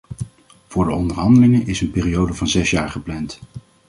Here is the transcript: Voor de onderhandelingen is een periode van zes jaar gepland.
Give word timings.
Voor 0.67 0.85
de 0.85 0.91
onderhandelingen 0.91 1.67
is 1.67 1.81
een 1.81 1.91
periode 1.91 2.33
van 2.33 2.47
zes 2.47 2.71
jaar 2.71 2.89
gepland. 2.89 3.39